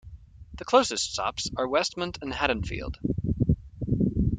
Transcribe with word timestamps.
The 0.55 0.65
closest 0.65 1.13
stops 1.13 1.51
are 1.57 1.67
Westmont 1.67 2.17
and 2.23 2.33
Haddonfield. 2.33 2.97